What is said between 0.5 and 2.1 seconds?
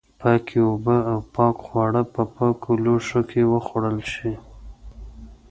اوبه او پاک خواړه